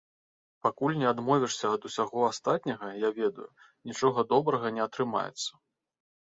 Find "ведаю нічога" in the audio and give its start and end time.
3.21-4.19